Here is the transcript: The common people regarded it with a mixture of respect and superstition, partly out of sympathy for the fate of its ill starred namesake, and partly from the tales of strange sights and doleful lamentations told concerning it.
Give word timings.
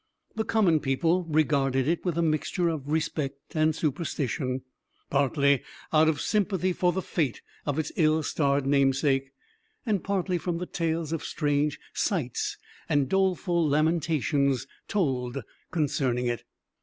The 0.35 0.43
common 0.43 0.79
people 0.79 1.25
regarded 1.25 1.87
it 1.87 2.03
with 2.03 2.17
a 2.17 2.23
mixture 2.23 2.69
of 2.69 2.91
respect 2.91 3.55
and 3.55 3.75
superstition, 3.75 4.63
partly 5.11 5.61
out 5.93 6.09
of 6.09 6.19
sympathy 6.21 6.73
for 6.73 6.91
the 6.91 7.03
fate 7.03 7.43
of 7.67 7.77
its 7.77 7.91
ill 7.95 8.23
starred 8.23 8.65
namesake, 8.65 9.29
and 9.85 10.03
partly 10.03 10.39
from 10.39 10.57
the 10.57 10.65
tales 10.65 11.13
of 11.13 11.23
strange 11.23 11.79
sights 11.93 12.57
and 12.89 13.09
doleful 13.09 13.63
lamentations 13.69 14.65
told 14.87 15.43
concerning 15.69 16.25
it. 16.25 16.45